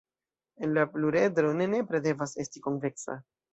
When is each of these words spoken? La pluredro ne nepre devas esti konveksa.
La 0.77 0.85
pluredro 0.93 1.53
ne 1.61 1.69
nepre 1.75 2.03
devas 2.09 2.35
esti 2.47 2.67
konveksa. 2.67 3.21